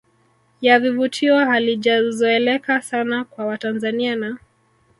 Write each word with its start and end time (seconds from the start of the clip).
ya 0.61 0.79
vivutio 0.79 1.37
halijazoeleka 1.39 2.81
sana 2.81 3.23
kwa 3.23 3.45
Watanzania 3.45 4.15
na 4.15 4.37